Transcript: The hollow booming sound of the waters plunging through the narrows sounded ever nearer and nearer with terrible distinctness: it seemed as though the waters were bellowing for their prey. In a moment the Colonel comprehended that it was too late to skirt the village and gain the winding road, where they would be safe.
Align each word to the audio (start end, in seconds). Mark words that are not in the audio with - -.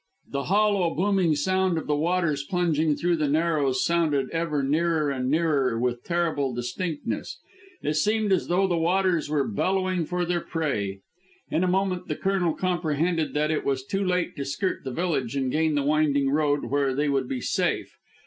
The 0.31 0.45
hollow 0.45 0.95
booming 0.95 1.35
sound 1.35 1.77
of 1.77 1.85
the 1.85 1.95
waters 1.95 2.43
plunging 2.43 2.95
through 2.95 3.17
the 3.17 3.27
narrows 3.29 3.85
sounded 3.85 4.31
ever 4.31 4.63
nearer 4.63 5.11
and 5.11 5.29
nearer 5.29 5.77
with 5.77 6.03
terrible 6.03 6.55
distinctness: 6.55 7.37
it 7.83 7.93
seemed 7.93 8.31
as 8.31 8.47
though 8.47 8.65
the 8.65 8.79
waters 8.79 9.29
were 9.29 9.47
bellowing 9.47 10.05
for 10.05 10.25
their 10.25 10.41
prey. 10.41 11.01
In 11.51 11.63
a 11.63 11.67
moment 11.67 12.07
the 12.07 12.15
Colonel 12.15 12.55
comprehended 12.55 13.35
that 13.35 13.51
it 13.51 13.63
was 13.63 13.83
too 13.85 14.03
late 14.03 14.35
to 14.37 14.43
skirt 14.43 14.83
the 14.83 14.89
village 14.89 15.35
and 15.35 15.51
gain 15.51 15.75
the 15.75 15.83
winding 15.85 16.31
road, 16.31 16.65
where 16.65 16.95
they 16.95 17.07
would 17.07 17.27
be 17.29 17.39
safe. 17.39 17.95